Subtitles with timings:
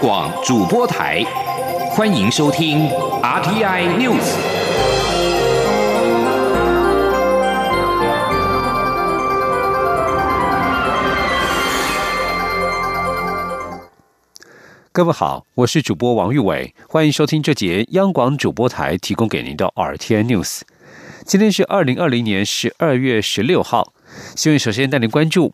[0.00, 1.24] 广主播台，
[1.90, 2.88] 欢迎收听
[3.20, 4.32] RTI News。
[14.92, 20.60] 各位好，我是主播王玉伟，欢迎收听这节央广主播台提供给您的 RTI News。
[21.24, 23.92] 今天是二零二零年十二月十六号，
[24.36, 25.52] 新闻首先带您关注。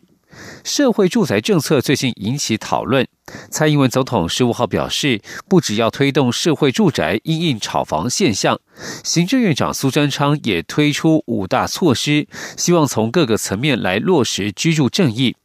[0.63, 3.07] 社会住宅政策最近引起讨论。
[3.49, 8.59] 蔡英文总统十五号表示，不只要推动社会住宅因应炒房现象，
[9.03, 15.35] 行政院长苏贞昌也推出五大措施，希望从各个层面来落实居住正义。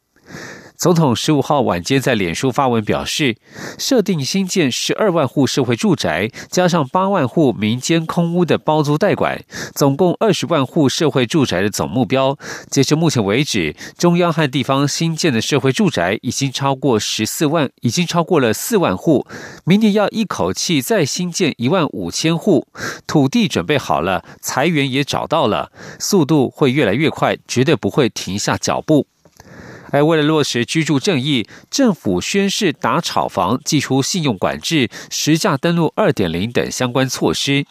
[0.81, 3.37] 总统十五号晚间在脸书发文表示，
[3.77, 9.43] 设定新建十二万户社会住宅，加上八万户民间空屋的包租代管，
[9.75, 12.35] 总共二十万户社会住宅的总目标。
[12.71, 19.27] 截至目前为止，中央和地方新建的社会住宅已经超过十四万，已经超过了四万户。
[19.63, 22.65] 明年要一口气再新建一万五千户，
[23.05, 29.05] 土地准备好了，财源也找到了，速度会越来越快，绝对不会停下脚步。
[29.91, 37.65] 而为了落实居住正义，政府宣示打炒房、祭出信用管制、实价登录二点零等相关措施。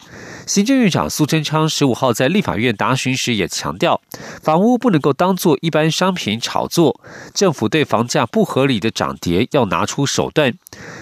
[0.51, 4.01] 行政院长苏贞昌十五号在立法院答询时也强调，
[4.43, 7.01] 房屋不能够当做一般商品炒作，
[7.33, 10.53] 政府对房价不合理的涨跌要拿出手段。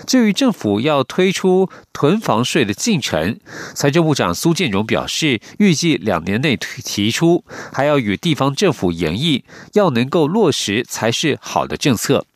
[0.07, 3.41] 至于政府要推出囤房税的进程，
[3.75, 12.27] 财政部长苏建荣表示，预计两年内提出，还要与地方政府研议，要能够落实才是好的政策。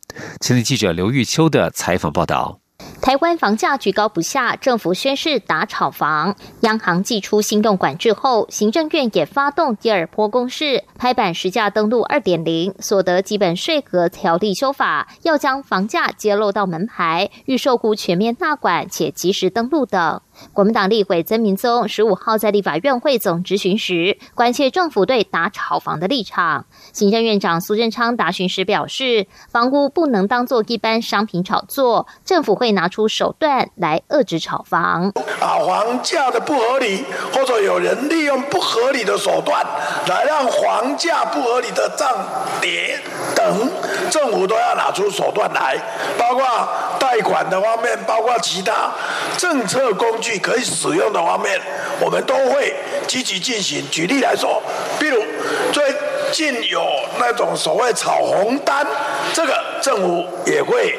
[0.41, 2.62] 前天记者刘玉秋的采访报道。
[3.03, 20.21] 台湾房价居高不下，政府宣示打炒房，央行寄出新动管制后，行政院也发动第二波攻势，拍板实价登录二点零所得基本税额条例修法，要将房价揭露到门牌，预售股全面纳管且及时登录等。
[20.53, 26.67] 国民党立委曾明宗十五号在立法院会总质询时，关切政府对打炒房的立场。
[26.93, 35.13] 行政院长苏贞昌答询时表示，房屋不能当做一般商品炒作，政府会拿出手段来遏制炒房。
[35.41, 39.65] 啊，房价的不合理，或者有人利用不合理的手段
[40.09, 42.09] 来让房价不合理的涨
[42.61, 42.99] 跌
[43.35, 43.71] 等，
[44.11, 45.77] 政府都要拿出手段来，
[46.19, 46.45] 包括
[46.99, 48.93] 贷款的方面，包括其他
[49.37, 50.39] 政策工具。
[50.39, 51.61] 可以使用的方面，
[52.01, 52.75] 我们都会
[53.07, 53.85] 积极进行。
[53.91, 54.63] 举例来说，
[54.99, 55.23] 比如
[55.73, 55.85] 最
[56.33, 56.83] 近有
[57.19, 58.87] 那种所谓炒红单，
[59.35, 60.99] 这个政府也会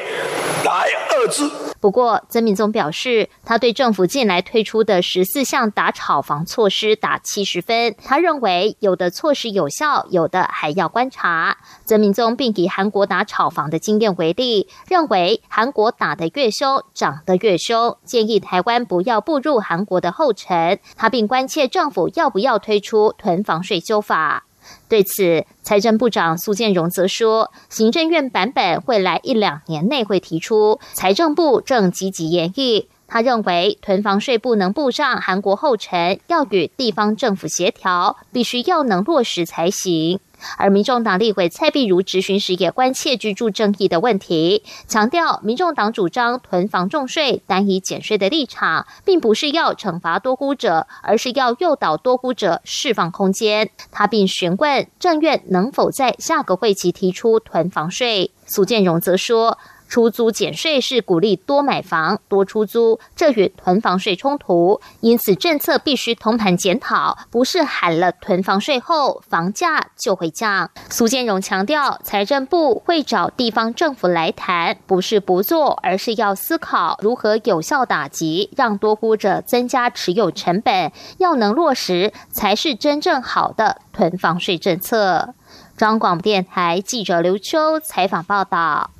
[1.80, 7.94] 不过，曾敏宗表示，他对政府近来推出的十四项打炒房措施打七十分。
[8.02, 11.58] 他认为，有的措施有效，有的还要观察。
[11.84, 20.78] 曾敏宗并以韩国打炒房的经验为例，认为韩国打得越凶，涨得越凶，建议台湾不要步入韩国的后尘。
[20.96, 24.44] 他并关切政府要不要推出囤房税修法。
[24.88, 32.88] 对此，财政部长苏建荣则说，行政院版本会来一两年内会提出，财政部正积极研议。
[33.06, 40.18] 他认为，囤房税不能步上韩国后尘，要与地方政府协调，必须要能落实才行。
[40.58, 53.70] 而民众党立委蔡碧如质询时也关切居住正义的问题，强调民众党主张囤房重税、单以减税的立场，并不是要惩罚多估者，而是要诱导多估者释放空间。
[53.90, 58.32] 他并询问政院能否在下个会期提出囤房税。
[58.46, 59.58] 苏建荣则说。
[59.88, 70.70] 出租减税是鼓励多买房、多出租，这与囤房税冲突，因此政策必须通盘检讨，不是喊了囤房税后房价就会降。
[70.90, 85.34] 苏建荣强调，财政部会找地方政府来谈，不是不做，而是要思考如何有效打击，让多估者增加持有成本，要能落实才是真正好的囤房税政策。
[85.76, 88.90] 中广电台记者刘秋采访报道。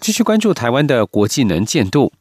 [0.00, 2.12] 继续关注台湾的国际能见度。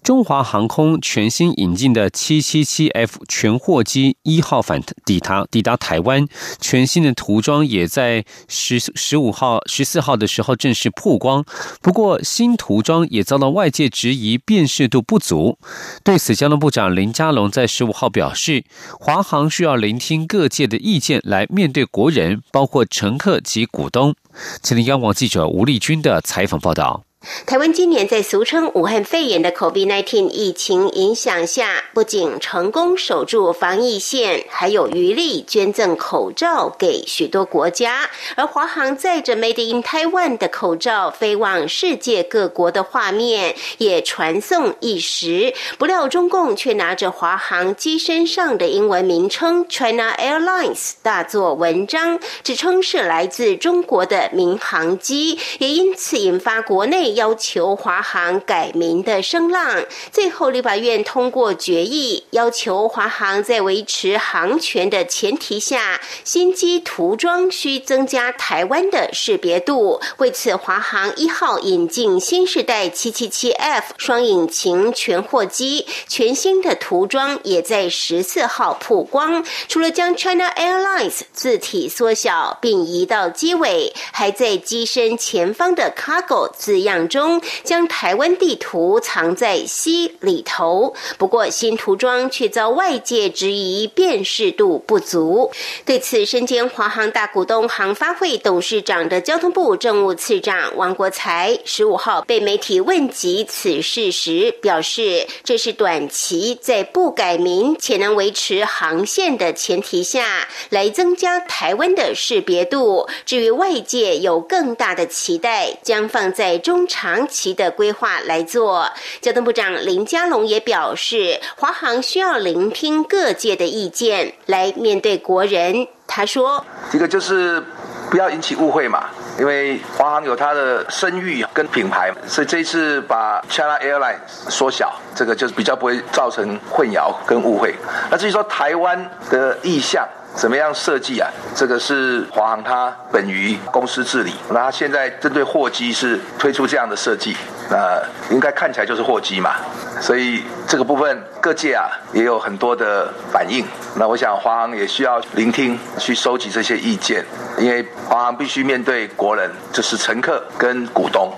[0.00, 6.28] 中华航空全新引进的七七七 F 全货机一号返抵达抵达台湾，
[6.60, 11.44] 全新的涂装也在十十五号、十四号的时候正式曝光。
[11.82, 15.58] 不过，新涂装也遭到外界质疑辨识度不足。
[16.04, 18.62] 对此，交通部长林佳龙在十五号表示，
[19.00, 24.14] 华航需要聆听各界的意见来面对国人，包括乘客及股东。
[24.62, 27.05] 请听央广记者吴丽君的采访报道。
[27.44, 38.08] 台湾今年在俗称武汉肺炎的 COVID-19 疫情影响下，不仅成功守住防疫线，还有余力捐赠口罩给许多国家。
[38.36, 45.52] 而华航载着 Made in Taiwan 的口罩飞往世界各国的画面也传送一时。
[45.78, 57.15] 不料中共却拿着华航机身上的英文名称 China Airlines 大做文章，指称是来自中国的民航机，也因此引发国内。
[57.16, 59.82] 要求华航改名的声浪，
[60.12, 69.98] 最后立法院通过决议，要求华航在维持航权的前提下，新机涂装需增加台湾的识别度。
[70.18, 79.42] 为此，华航一号引进新世代七七七 F 双引擎全货机，全新的涂装也在十四号曝光。
[79.68, 87.05] 除了将 China Airlines 字体缩小并移到机尾，还在机身前方的 Cargo 字样。
[87.06, 95.50] 中将台湾地图藏在西里头，不过新涂装却遭外界质疑辨识度不足。
[95.84, 113.08] 对此，身兼华航大股东航发会董事长的交通部政务次长王国才十五号被媒体问及此事时表示，这是短期在不改名且能维持航线的前提下来增加台湾的识别度。
[113.26, 116.85] 至于外界有更大的期待，将放在中。
[116.86, 118.90] 长期的规划来做，
[119.20, 125.88] 交通部长林佳龙也表示，华航需要聆听各界的意见来面对国人。
[126.06, 127.62] 他说：“一个就是
[128.08, 137.74] 不要引起误会嘛，因为华航有它的声誉跟品牌，所以这次把 China Airlines 缩小，这个就是比较不会造成混淆跟误会。
[138.10, 140.06] 那至于说台湾的意向。”
[140.36, 141.30] 怎么样设计啊？
[141.54, 147.34] 这个是华航它本于公司治理，那它现在针对货机是推出这样的设计，
[147.70, 149.54] 那应该看起来就是货机嘛，
[150.00, 153.64] 所以这个部分各界啊也有很多的反应。
[153.96, 157.24] 那我想华航也需要聆听，去收集这些意见，
[157.58, 161.32] 因为华航必须面对国人，就是乘客跟股东。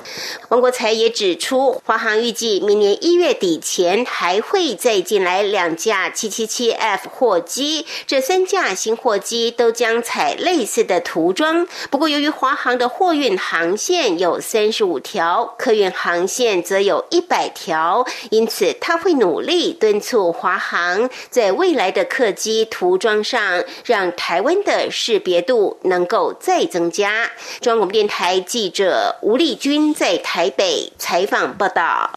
[0.49, 11.67] 王国才也指出，华航预计明年一月底前还会再进来两架 777F 货机，这三架新货机都将采类似的涂装。
[11.91, 27.31] 不过，由于华航的货运航线有三十五条，客运航线则有一百条，因因此他会努力敦促华航在未来的客机涂装上，让台湾的识别度能够再增加。
[27.61, 30.17] 中央广播电台记者吴丽君在。
[30.29, 32.11] 台北采访报道，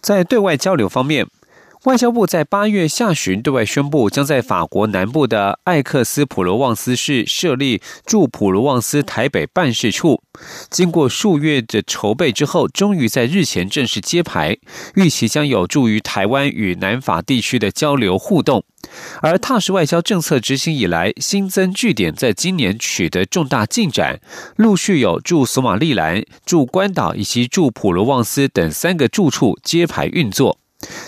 [0.00, 1.26] 在对外交流方面，
[1.86, 10.20] 外交部在八月下旬对外宣布，将在法国南部的艾克斯普罗旺斯市设立驻普罗旺斯台北办事处。
[10.68, 14.58] 经过数月的筹备之后，终于在日前正式揭牌，
[14.96, 18.64] 预期将有助于台湾与南法地区的交流互动。
[19.22, 24.20] 而踏实外交政策执行以来，新增据点在今年取得重大进展，
[24.56, 30.58] 陆续有驻索马利兰、驻关岛以及驻普罗旺斯等三个驻处揭牌运作。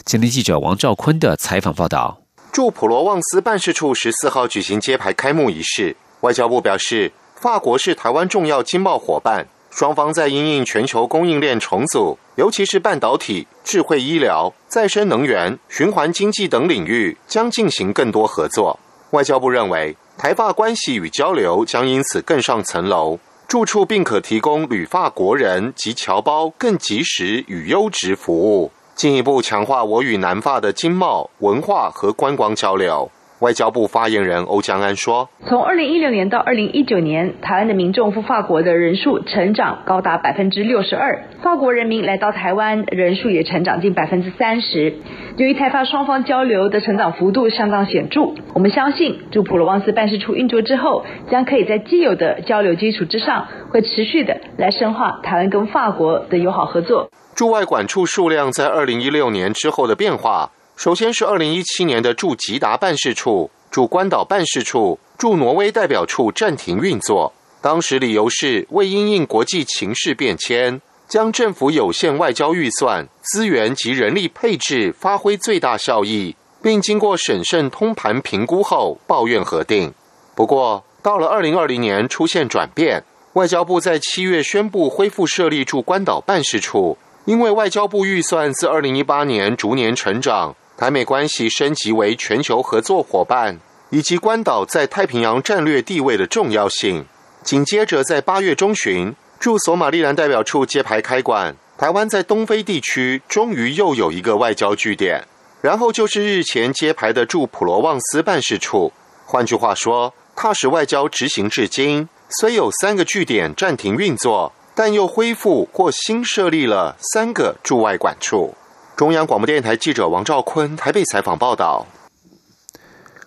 [0.06, 2.20] 前天记者王兆坤的采访报道：
[2.52, 9.46] 驻普罗旺斯办事处十四号举行揭牌开幕仪式，外交部表示，法国是台湾重要经贸伙伴。
[9.70, 18.80] 双方在因应全球供应链重组，尤其是半导体、智慧医疗、再生能源、循环经济等领域，将进行更多合作。
[19.10, 33.08] 外交部认为，台法关系与交流将因此更上层楼，住处并可提供旅法国人及侨胞更及时与优质服务，进一步强化我与南法的经贸、文化和观光交流。
[33.40, 44.94] 外交部发言人欧江安说：“从二零一六年到二零一九年，台湾的民众赴法国的人数成长高达百分之六十二，法国人民来到台湾人数也成长近百分之三十。
[45.36, 57.08] 由于台法双方交流的成长幅度相当显著，我们相信驻普罗旺斯办事处运作之后，将可以在既有的交流基础之上，会持续的来深化台湾跟法国的友好合作。
[57.36, 79.92] 驻外管处数量在二零一六年之后的变化。”首先是二零一七年的驻吉达办事处、驻关岛办事处、驻挪威代表处暂停运作，当时理由是为因应国际情势变迁，将政府有限外交预算、资源及人力配置发挥最大效益，并经过审慎通盘评估后抱怨核定。
[80.36, 90.54] 不过，到了二零二零年出现转变，外交部在七月宣布恢复设立驻关岛办事处，因为外交部预算自二零一八年逐年成长。
[90.78, 93.58] 台美关系升级为全球合作伙伴，
[93.90, 97.04] 以及关岛在太平洋战略地位的重要性。
[97.42, 105.26] 紧接着，在八月中旬，驻索马利兰代表处揭牌开馆，台湾在东非地区终于又有一个外交据点。
[105.60, 108.92] 然后就是日前揭牌的驻普罗旺斯办事处。
[109.26, 112.08] 换句话说，踏实外交执行至今，
[112.38, 118.54] 虽有三个据点暂停运作，但又恢复或新设立了三个驻外馆处。
[118.98, 121.86] 中央广播电台记者王兆坤台北采访报道。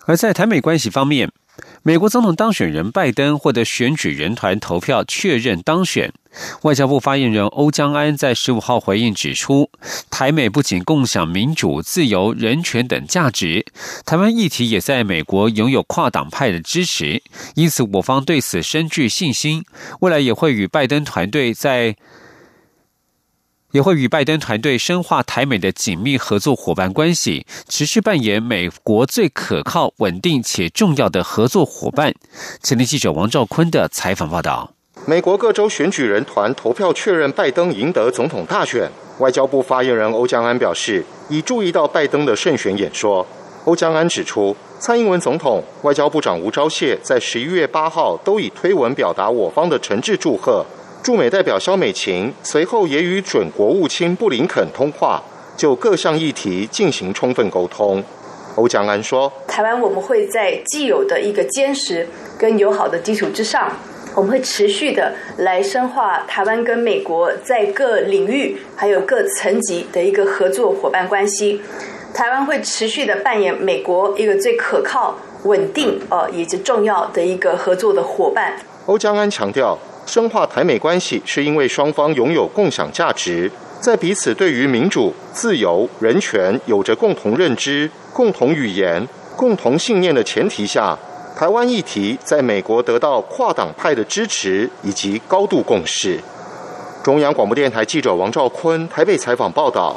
[0.04, 1.32] 而在台美关系方面。
[1.82, 6.12] 美国总统当选人拜登获得选举人团投票确认当选。
[6.62, 9.70] 外交部发言人欧江安在十五号回应指出，
[10.10, 13.64] 台美不仅共享民主、自由、人权等价值，
[14.04, 17.22] 台湾议题也在美国拥有跨党派的支持，
[17.54, 19.64] 因此我方对此深具信心，
[20.00, 21.96] 未来也会与拜登团队在。
[23.72, 32.14] 也会与拜登团队深化台美的紧密合作伙伴关系，持续扮演美国最可靠、稳定且重要的合作伙伴。
[32.62, 34.72] 前天记者王兆坤的采访报道：
[35.06, 38.90] 美国各州选举人团投票确认拜登赢得总统大选。
[39.18, 43.26] 外交部发言人欧江安表示，已注意到拜登的胜选演说。
[43.64, 50.66] 欧江安指出，蔡英文总统、外交部长吴钊燮在十一月八号都以推文表达我方的诚挚祝贺。
[51.02, 55.20] 驻美代表肖美琴随后也与准国务卿布林肯通话，
[55.56, 58.00] 就各项议题进行充分沟通。
[58.54, 62.06] 欧江安说：“台湾我们会在既有的一个坚实
[62.38, 63.72] 跟友好的基础之上，
[64.14, 71.60] 我们会持续的来深化台湾跟美国在各领域还有各层级的一个合作伙伴关系。
[72.14, 78.54] 台湾会持续的扮演美国一个最可靠、稳定呃以及重要的一个合作的伙伴。”
[78.86, 79.76] 欧江安强调。
[80.06, 89.06] 深化台美关系，是因为双方拥有共享价值，在彼此对于民主、自由、人权有着共同认知、共同语言、
[89.36, 90.98] 共同信念的前提下，
[91.36, 96.20] 台湾议题在美国得到跨党派的支持以及高度共识。
[97.02, 99.96] 中央广播电台记者王兆坤台北采访报道。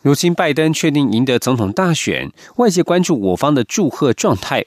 [0.00, 4.64] 如今拜登确定赢得总统大选，外界关注我方的祝贺状态。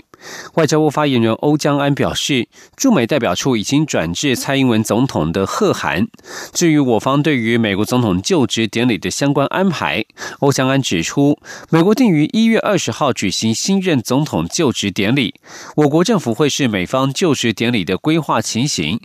[0.53, 6.07] 外交部发言人欧江安表示，驻美代表处已经转至蔡英文总统的贺函。
[6.53, 10.05] 至于我方对于美国总统就职典礼的相关安排，
[10.39, 15.35] 欧江安指出，美国定于一月二十号举行新任总统就职典礼，
[15.75, 18.99] 我国政府会是美方就职典礼的规划情形。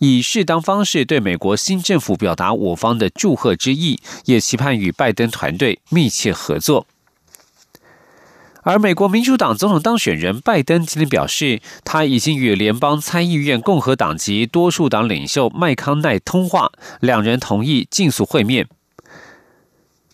[0.00, 6.86] 以适当方式对美国新政府表达我方的祝贺之意，也期盼与拜登团队密切合作。
[8.62, 18.68] 而美国民主党总统当选人拜登今天表示，他已经与联邦参议院共和党籍多数党领袖麦康奈通话，两人同意尽速会面。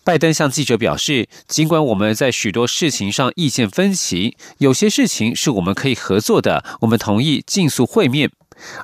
[0.04, 8.30] 拜登向记者表示，尽管我们在许多事情上意见分歧，有些事情是我们可以合作的，我们同意尽速会面。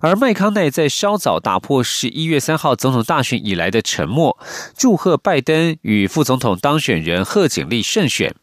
[0.00, 4.38] 而麦康奈在稍早打破十一月三号总统大选以来的沉默，
[4.76, 8.35] 祝贺拜登与副总统当选人贺锦丽胜选。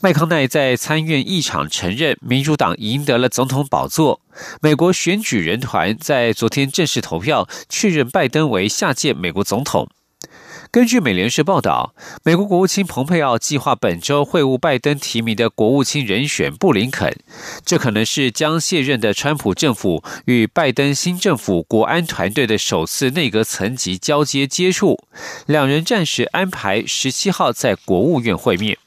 [0.00, 4.20] 麦康奈在参院议场承认，民主党赢得了总统宝座。
[4.62, 9.88] 美国选举人团在昨天正式投票，确认拜登为下届美国总统。
[10.72, 17.12] 根据美联社报道，美国国务卿蓬佩奥计划本周会晤拜登提名的国务卿人选布林肯，
[17.64, 25.02] 这可能是将卸任的川普政府与拜登新政府国安团队的首次内阁层级交接接触。
[25.46, 28.78] 两人暂时安排十七号在国务院会面。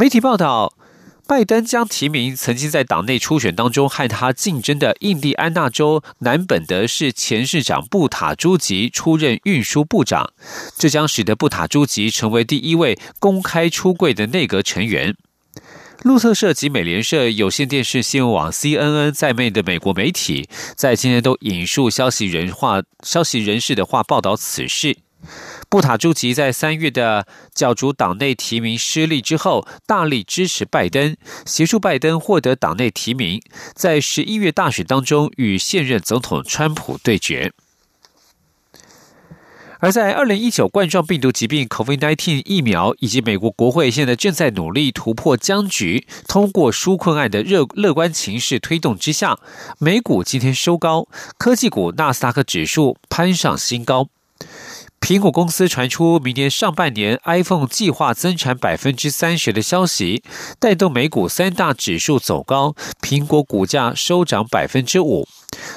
[0.00, 0.72] 媒体报道。
[1.26, 10.32] 拜登将提名曾经在党内初选当中和他竞争的印第安纳州南本德市前市长布塔朱吉出任运输部长，
[10.78, 15.14] 这将使得布塔朱吉成为第一位公开出柜的内阁成员。
[16.02, 24.96] 路透社及美联社、有线电视新闻网 CNN 在内的美国媒体在今天都引述消息人话、消息人士的话报道此事。
[25.70, 33.40] 布塔朱吉在三月的角逐党内提名失利之后，大力支持拜登，协助拜登获得党内提名，
[33.72, 37.52] 在十一月大选当中与现任总统川普对决。
[39.78, 49.38] 而在二零一九冠状病毒疾病 （COVID-19） 疫苗以及美国国会现在正在努力突破僵局、通过纾困案的热乐观情势推动之下，
[49.78, 51.06] 美股今天收高，
[51.38, 54.08] 科技股纳斯达克指数攀上新高。
[55.00, 60.22] 苹果公司传出明年上半年 iPhone 计划增产百分之三十的消息，
[60.60, 65.26] 带动美股三大指数走高，苹果股价收涨百分之五。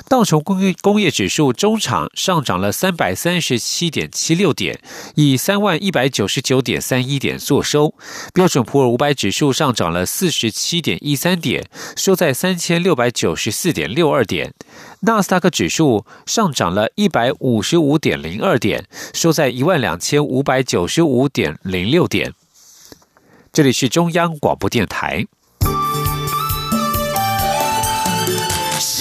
[0.07, 4.79] 道琼工业工业指数中场上涨了三百三十七点七六点，
[5.15, 7.93] 以三万一百九十九点三一点作收。
[8.33, 11.65] 标准普尔五百指数上涨了四十七点一三点，
[11.95, 14.53] 收在三千六百九十四点六二点。
[15.01, 22.33] 纳斯达克指数上涨了一百五十五点零二点，收在一万两千五百九十五点零六点。
[23.51, 25.25] 这里是中央广播电台。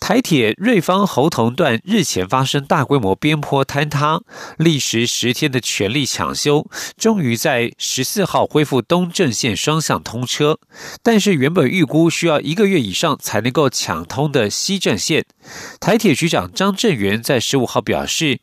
[0.00, 4.22] 台铁瑞芳侯同段日前发生大规模边坡坍塌，
[4.56, 10.58] 历时十天的全力抢修，终于在十四号恢复东正线双向通车。
[11.02, 15.26] 但是原本预估需要一个月以上才能够抢通的西正线，
[15.78, 18.40] 台铁局长张振元在十五号表示。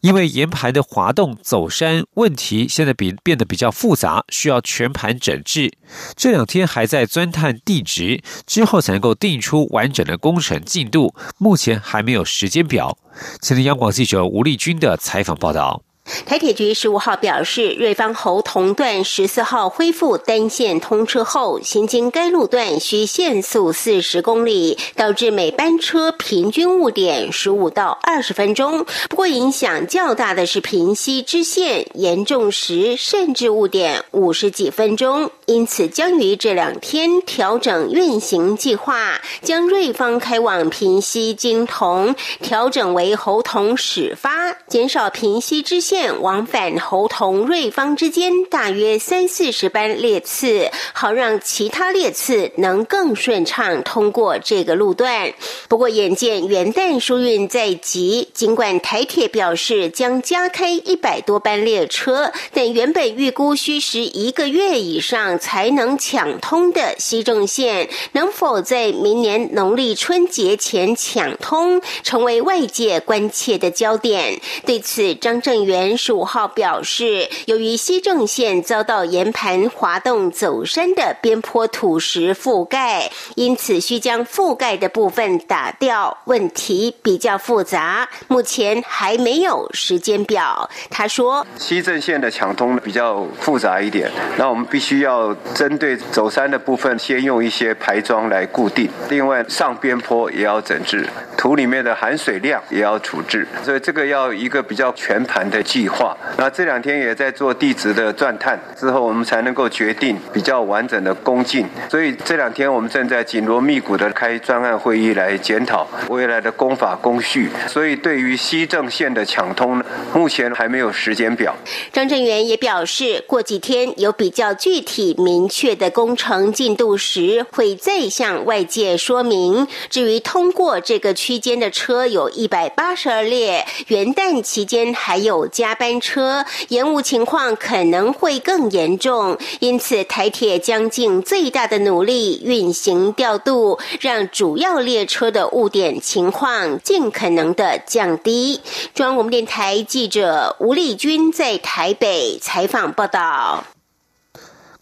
[0.00, 5.72] 因为岩盘的滑动走山问题，现在比变得比较复杂，需要全盘整治。
[6.14, 11.14] 这两天还在钻探地质，之后才能够定出完整的工程进度。
[11.38, 12.96] 目前还没有时间表。
[13.42, 15.82] 前天央广记者吴立军的采访报道。
[16.24, 28.86] 台铁局十五号表示，瑞芳侯同段十四号恢复单线通车后，行经该路段需限速四十公里，导致每班车平均误点十五到二十分钟。
[29.10, 35.30] 不过，影响较大的是平西支线，严重时甚至误点五十几分钟。
[35.46, 45.97] 因此，将于这两天调整运行计划，将瑞芳开往平西金同调整为侯同始发，减少平西支线。
[46.20, 55.32] 往返侯同瑞芳之间大约三四十班列次，好让其他列次能更顺畅通过这个路段。
[55.68, 74.40] 不过，眼见元旦疏运在即，尽管台铁表示将加开一百多班列车，但原本预估需时一个月以上才能抢通的西正线，能否在明年农历春节前抢通，成为外界关切的焦点。
[74.64, 75.87] 对此，张正元。
[75.96, 86.18] 十五号表示，由于西正线遭到岩盘滑动走山的边坡土石覆盖，因此需将覆盖的部分打掉。
[86.24, 90.68] 问题比较复杂，目前还没有时间表。
[90.90, 98.90] 他说，西正线的抢通比较复杂一点，那我们必须要针对走山的部分，先用一些排桩来固定。
[99.08, 105.62] 另外，上边坡也要整治，土里面的含水量也要处置，所以这个要一个比较全盘的。
[105.78, 111.64] 计划，那这两天也在做地质的钻探，之后我们才能够决定比较完整的工进。
[111.88, 117.48] 所以这两天我们正在紧锣密鼓的开专案会议来检讨未来的工法工序。
[117.68, 119.80] 所以对于西正线的抢通，
[120.12, 121.54] 目前还没有时间表。
[121.92, 129.68] 张振元也表示，过几天有比较具体明确的工程进度时，会再向外界说明。
[129.88, 135.67] 至于通过这个区间的车有一百八十二列，元旦期间还有加。
[135.68, 148.62] 加班车延误情况可能会更严重，因此台铁将尽最大的努力运行调度，让主要列车的误点情况尽可能的降低。
[148.94, 153.64] 中央广播电台记者吴丽君在台北采访报道。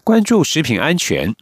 [0.05, 1.35] 关注食品安全。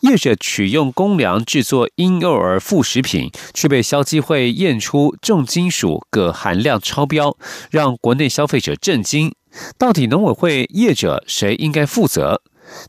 [0.00, 7.36] 业者取用公粮制作婴幼儿副食品，却被消基会验出重金属镉含量超标，
[7.70, 9.34] 让国内消费者震惊。
[9.78, 12.42] 到底农委会业者谁应该负责？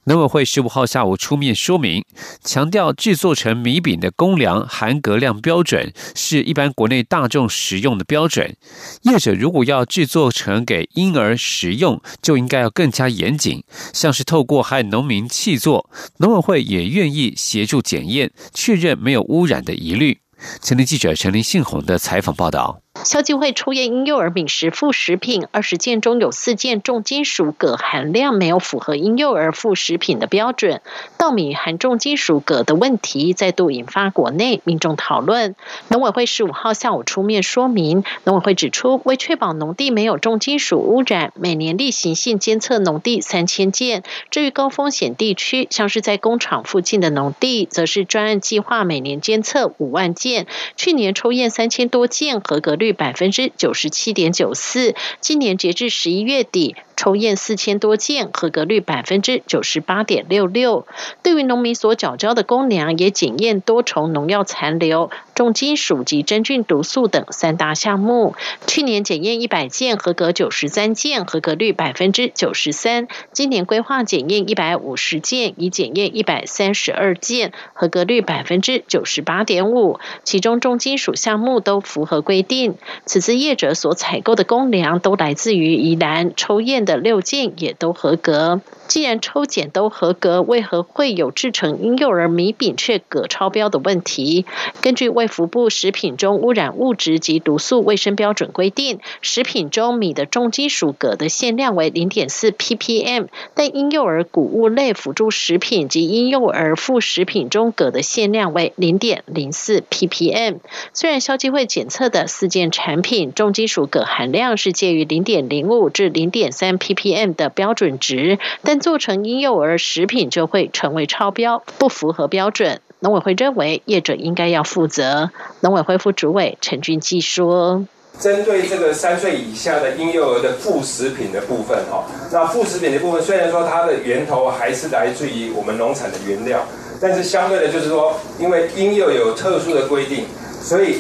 [0.05, 2.03] 农委会十五号下午出面说明，
[2.43, 8.55] 强调制作成米饼的公粮含镉量标准是一般国内大众食用的标准。
[9.03, 13.63] 业者如果要制作成给婴儿食用，就应该要更加严谨，
[13.93, 20.19] 像是透过和农民契作，农委会也愿意协助检验，确认没有污染的疑虑。
[20.61, 22.81] 前天记者陈林信宏的采访报道。
[23.05, 30.81] 消基会出验婴幼儿饮食副食品二十件中有四件重金属铬含量没有符合婴幼儿副食品的标准，
[31.17, 35.55] 稻米含重金属铬的问题再度引发国内民众讨论。
[35.87, 44.03] 农委会十五号下午出面说明，农委会指出，为确保农地没有重金属污染，每年例行性监测农地三千件。
[44.29, 50.47] 至于高风险地区，像是在工厂附近的农地，则是专案计划每年监测五万件。
[50.75, 52.88] 去年抽验三千多件，合格率。
[52.93, 56.75] 百分之九十七点九四，今年截至十一月底。
[56.99, 60.85] 抽验四千多件，合格率百分之九十八点六六。
[61.23, 68.35] 对于农民所缴交的公粮，也检验多重农药残留、重金属及真菌毒素等三大项目。
[68.67, 73.07] 去年检验一百件，合格九十三件，合格率百分之九十三。
[73.31, 80.01] 今年规划检验一百五十件，已检验一百三十二件，合格率百分之九十八点五。
[80.25, 82.75] 其中重金属项目都符合规定。
[83.05, 88.61] 此次业者所采购的公粮都来自于宜兰，抽验的六件也都合格。
[88.87, 94.47] 既然抽检都合格，为何会有制成婴幼儿米饼却铬超标的问题？
[94.81, 110.55] 根据卫福部食品中污染物质及毒素卫生标准规定，食品中米的重金属铬的限量为零点四 ppm，但婴幼儿谷物类辅助食品及婴幼儿副食品中铬的限量为零点零四 ppm。
[110.93, 122.81] 虽然消基会检测的四件产品重金属铬含量是介于零点零五至零点三 ppm 的标准值，但做成婴幼儿食品就会成为超标，不符合标准。
[123.01, 125.31] 农委会认为业者应该要负责。
[125.61, 127.85] 农委会副主委陈俊基说
[128.19, 136.65] ：“针对这个三岁以下的婴幼儿的副食品的部分，哈，那副食品的部分虽然说它的源头还是来自于我们农产的原料，
[136.99, 140.25] 但是相对的，就是说，因为婴幼有特殊的规定，
[140.61, 140.97] 所以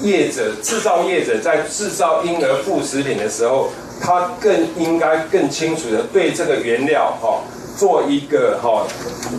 [0.00, 7.40] 业者制造业者在制造婴儿副食品的时候。”他更应该更清楚的对这个原料哈
[7.76, 8.86] 做一个哈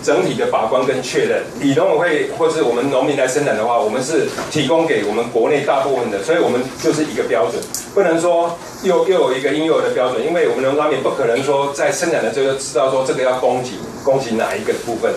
[0.03, 1.43] 整体的把关跟确认。
[1.61, 7.61] 以农委会或是我们农民来生产的话，我们是提供给我们国内大部分的，所以我们就是一个标准，
[7.95, 13.71] 不能说又又有一个婴幼儿的标准，因为我们农产品不可能说在生产的时候就知道说这个要供给
[14.03, 15.11] 供给哪一个部分。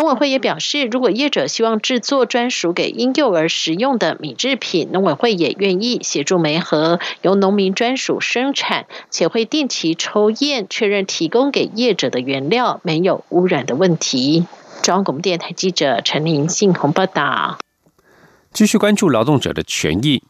[0.00, 14.46] 农委会也表示，如果业者希望制作专属给婴幼儿食用的米制品，农委会也愿意协助媒合，由农民专属生产，且会定期抽验确认提供给业者的原料没有污染的问题。
[14.80, 17.58] 中央广播电台记者陈林信鸿报道。
[18.52, 20.22] 继续关注劳动者的权益。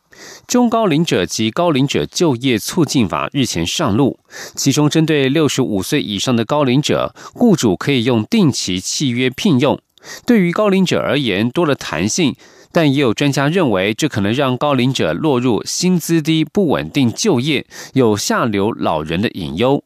[0.47, 4.19] 中高龄者及高龄者就业促进法日前上路，
[4.55, 9.81] 其中针对六十五岁以上的高龄者，雇主可以用定期契约聘用。
[10.27, 12.37] 对于高龄者而言，多了弹性，
[12.73, 19.83] 但也有专家认为，这可能让高龄者落入薪资低、不稳定就业、有下流老人的隐忧。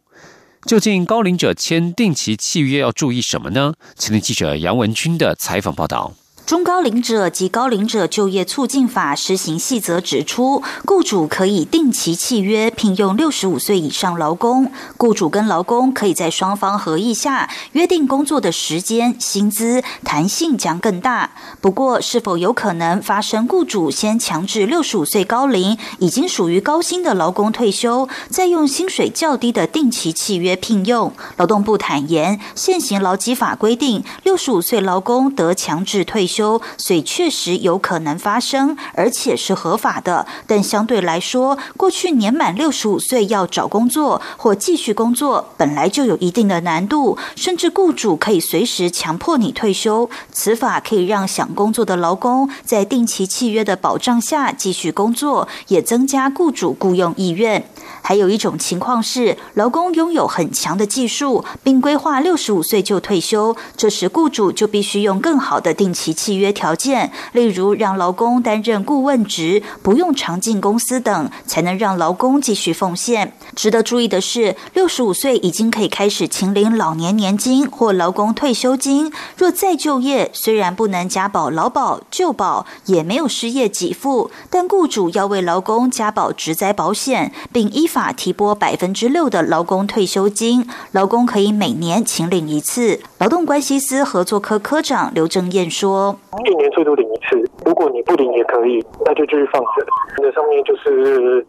[0.66, 3.74] 究竟高龄者签定期契约要注意什么呢？
[3.96, 6.14] 请听记者杨文军的采访报道。
[6.46, 21.30] 中高龄者及高龄者就业促进法施行细则指出，雇主可以定期契约聘用六十五岁以上劳工，雇主跟劳工可以在双方合意下约定工作的时间、薪资，弹性将更大。
[21.62, 31.10] 不过，是否有可能发生雇主先强制六十五岁高龄已经属于高薪的劳工退休，再用薪水较低的定期契约聘用？
[31.38, 36.33] 劳动部坦言，现行劳基法规定，六十五岁劳工得强制退休。
[36.34, 40.26] 休，所以确实有可能发生，而且是合法的。
[40.46, 50.08] 但相对来说，过去年满六十五岁要找工作或继续工作，本来就有一定的难度，甚至雇主可以随时强迫你退休。
[50.32, 57.68] 此法可以让想工作的劳工在定期契约的保障下继续工作，也增加雇主雇佣意愿。
[58.06, 73.32] 还有一种情况是，劳工拥有很强的技术，并规划六十五岁就退休，这时雇主就必须用更好的定期契约条件，例如让劳工担任顾问职，不用常进公司等，才能让劳工继续奉献。
[73.56, 79.10] 值得注意的是，六十五岁已经可以开始请领老年年金或劳工退休金。
[79.38, 87.88] 若再就业，虽然不能加保劳保、旧保，也没有失业给付，但雇主要为劳工加保职灾保险，并依。
[87.94, 92.98] 法提拨百分之六的劳工退休金，劳工可以每年请领一次。
[93.18, 99.86] 劳动关系司合作科科长刘正燕说：“一年最多领一次，如果你不领也可以，那就继续放着。
[100.18, 101.46] 那上面就是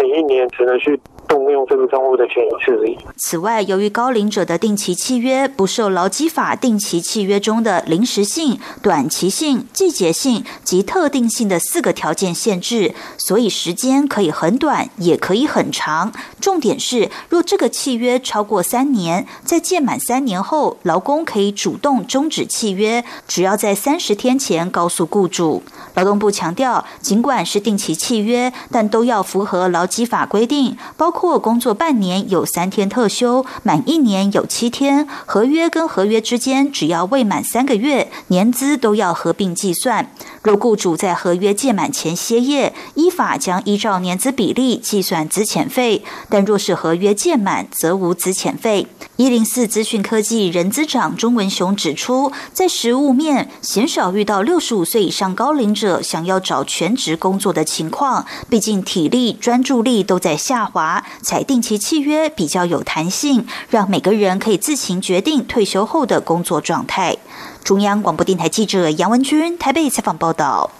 [0.00, 2.96] 每一年只能去。”动用这个账户的钱一次而已。
[3.16, 16.12] 此外，由于高龄者的定期契约不受劳基法定期契约中的临时性、短期性、季节性及特定性的四个条件限制，所以时间可以很短，也可以很长。
[16.40, 25.62] 重点是，若这个契约超过三年，在届满三年后，劳工可以主动终止契约，只要在三十天前告诉雇主。
[25.94, 35.06] 劳动部强调，尽管是定期契约，但都要符合劳基法规定，包括工作半年有三天特休，满一年有七天。
[35.24, 40.10] 合约跟合约之间只要未满三个月，年资都要合并计算。
[40.42, 48.88] 若雇主在合约届满前歇业，依法将依照年资比例计算资遣费；但若是合约届满，则无资遣费。
[49.16, 67.16] 一零四资讯科技人资长钟文雄指出，在实务面鲜少遇到六十五岁以上高龄者想要找全职工作的情况，毕竟体力、专注力都在下滑，采定期契约比较有弹性，让每个人可以自行决定退休后的工作状态。
[67.62, 70.70] 中央广播电台记者杨文君台北采访报道。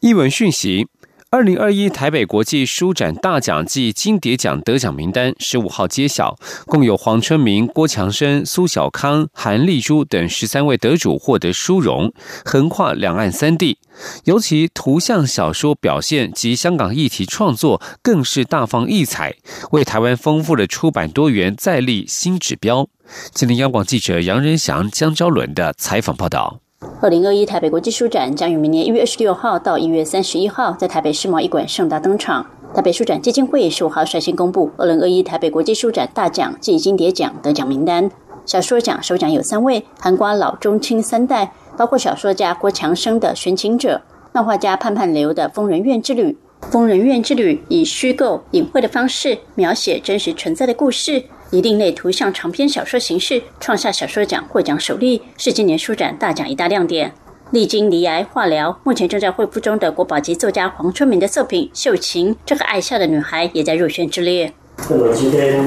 [0.00, 0.86] 译文讯息。
[1.34, 12.12] 二零二一台北国际书展大奖暨金蝶奖得奖名单十五号揭晓，共有黄春明、郭强生、苏小康、韩丽珠等十三位得主获得殊荣，
[12.44, 13.78] 横跨两岸三地。
[14.26, 19.34] 尤其图像小说表现及香港议题创作更是大放异彩，
[19.72, 22.88] 为台湾丰富的出版多元再立新指标。
[23.32, 26.60] 今天央广记者杨仁祥、江昭伦的采访报道。
[27.00, 32.46] 二零二一台北国际书展将于明年一月二十六号到一月三十一号在台北世贸一馆盛大登场。
[32.74, 38.10] 台北书展基金会十五号率先公布二零二一台北国际书展大奖暨金蝶奖得奖名单。
[38.46, 46.36] 小说奖首奖有三位，涵瓜老中青三代，包括小说家郭强生的《寻情者》，漫画家盼盼流的《疯人院之旅》。
[46.70, 51.22] 《疯人院之旅》以虚构隐晦的方式描写真实存在的故事。
[51.54, 57.14] 以另类图像长篇小说形式创下小说奖获奖首例，是今年书展大奖一大亮点。
[57.52, 64.52] 历经离癌化疗，目前正在恢复中的国宝级作家黄春明的作品《秀琴》，这个爱笑的女孩也在入选之列。
[64.90, 65.64] 那么今天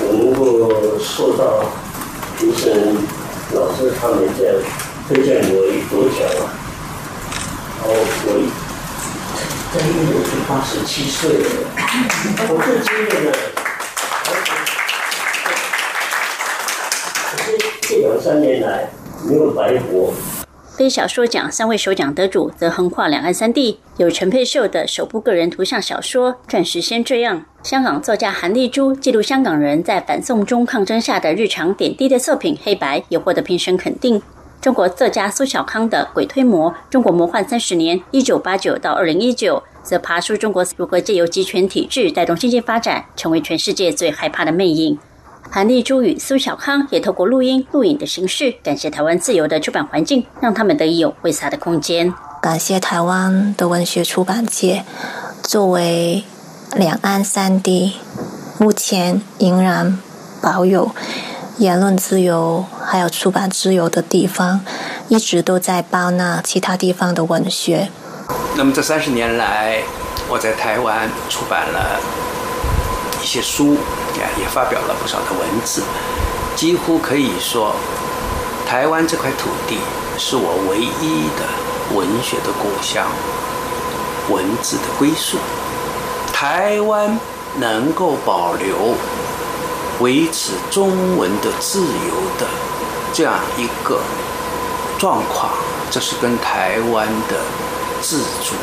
[0.00, 1.66] 我能够受到
[2.38, 2.96] 评审
[3.52, 4.56] 老师他们这样
[5.06, 6.48] 推荐我夺奖啊，
[7.76, 7.92] 然后
[8.24, 8.28] 我
[9.74, 10.16] 在一年
[10.48, 11.44] 八十七岁了，
[12.48, 13.59] 我最惊艳的。
[17.98, 18.88] 两三年来
[19.26, 20.12] 没有白活。
[20.76, 34.22] 非小说奖三位首奖得主则横跨两岸三地，有陈佩秀的首部个人图像小说《钻石先这样》，香港作家韩丽珠记录香港人在反送中抗争下的日常点滴的作品《黑白》也获得评审肯定。
[34.62, 44.98] 中国作家苏小康的《鬼推磨：中国魔幻三十年（一九八九到二零一九）》则爬出中国如何借由集权体制带动经济发展，成为全世界最害怕的魅影。
[45.52, 52.14] 韩丽珠与苏小康也透过录音录影的形式，感谢台湾自由的出版环境，让他们得以有挥洒的空间。
[52.40, 54.84] 感谢台湾的文学出版界，
[55.42, 56.22] 作为
[56.76, 57.94] 两岸三地
[58.58, 59.98] 目前仍然
[60.40, 60.92] 保有
[61.58, 64.60] 言论自由还有出版自由的地方，
[65.08, 67.88] 一直都在包纳其他地方的文学。
[68.56, 69.82] 那么这三十年来，
[70.28, 71.98] 我在台湾出版了
[73.20, 73.76] 一些书。
[74.38, 75.82] 也发表了不少的文字，
[76.56, 77.74] 几乎可以说，
[78.66, 79.78] 台湾这块土地
[80.18, 83.06] 是我唯一的文学的故乡，
[84.28, 85.38] 文字的归宿。
[86.32, 87.18] 台湾
[87.56, 88.94] 能够保留、
[90.00, 92.46] 维持中文的自由的
[93.12, 94.00] 这样一个
[94.98, 95.50] 状况，
[95.90, 97.36] 这是跟台湾的
[98.00, 98.54] 自主、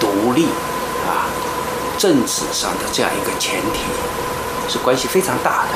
[0.00, 0.46] 独立
[1.06, 1.30] 啊，
[1.98, 4.23] 政治上的这样一个前提。
[4.68, 5.72] 是关系非常大的。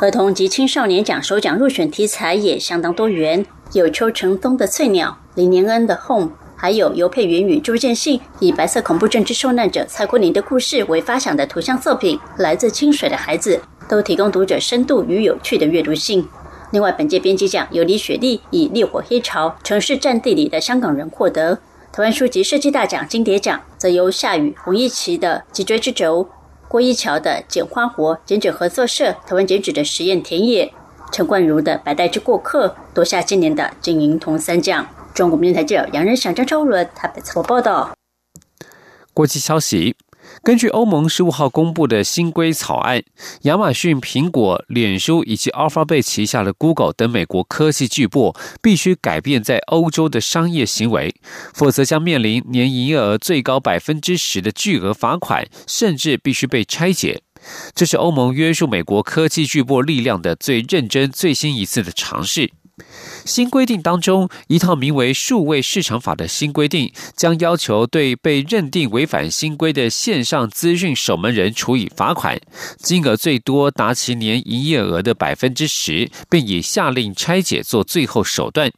[0.00, 13.56] 儿童及青少年奖首奖入选题材也相当多元，有邱成东的《翠鸟》，林年恩的《Home》，还有尤佩云与朱建信以白色恐怖政治受难者蔡国林的故事为发想的图像作品《来自清水的孩子》，
[13.88, 16.28] 都提供读者深度与有趣的阅读性。
[16.70, 21.58] 另外，本届编辑奖由李雪莉以《烈火黑潮：城市战地里的香港人》获得。
[21.90, 26.24] 台湾书籍设计大奖金蝶奖则由夏雨、洪一奇的《脊椎之轴》。
[26.68, 30.70] 郭一桥的《剪花活》，剪纸合作社台湾剪纸的实验田野，
[31.10, 34.86] 陈冠如的《白带之过客》夺下今年的金银铜三奖。
[35.14, 37.94] 中国电台记者杨仁祥、张超伦台北采报道。
[39.14, 39.96] 国际消息。
[40.48, 43.02] 根据欧盟十五号公布的新规草案，
[43.42, 51.14] 亚马逊、苹果、脸书以及 Alphabet 旗下的 Google 等美国科技巨擘必须改变在欧洲的商业行为，
[51.52, 57.20] 否则将面临年营业额最高百分之十的巨额罚款，甚至必须被拆解。
[57.74, 62.50] 这是欧盟约束美国科技巨擘力量的最认真、最新一次的尝试。
[63.28, 72.40] 新规定当中，一套名为《数位市场法》的新规定，将要求对被认定违反新规的线上资讯守门人处以罚款，
[72.78, 78.72] 金额最多达其年营业额的百分之十，并以下令拆解做最后手段。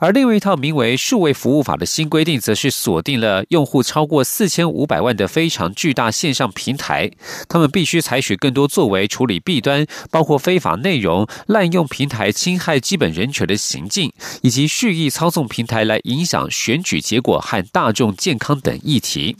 [0.00, 7.10] 而另外一套名为《数位服务法》的新规定，则是锁定了用户超过四千五百万的非常巨大线上平台，
[7.48, 19.36] 他们必须采取更多作为处理弊端，包括非法内容、滥用平台、侵害基本人权的行径，以及蓄意操纵平台来影响选举结果和大众健康等议题。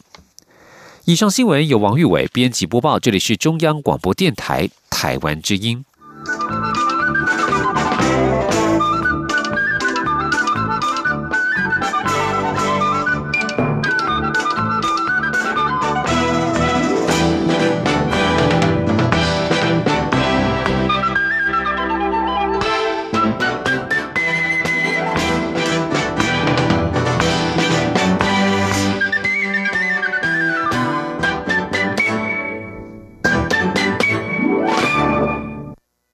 [1.06, 5.84] 以上新闻由王玉伟编辑播报，这里是中央广播电台台湾之音。